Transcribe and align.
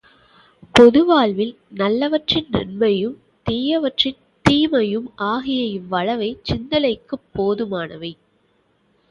பொதுவாழ்வில் 0.75 1.51
நல்லவற்றின் 1.71 2.47
நன்மையும், 2.49 3.13
தீயவற்றின் 3.45 4.17
தீமையும் 4.45 5.07
ஆகிய 5.27 5.79
இவ்வளவே 5.79 6.31
சிந்தனைக்குப் 6.43 7.27
போதுமானவை. 7.35 8.11